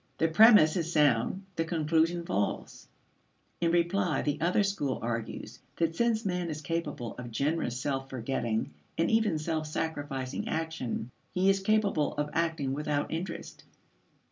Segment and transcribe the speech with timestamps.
[0.17, 2.87] The premise is sound; the conclusion false.
[3.59, 8.73] In reply the other school argues that since man is capable of generous self forgetting
[8.97, 13.63] and even self sacrificing action, he is capable of acting without interest.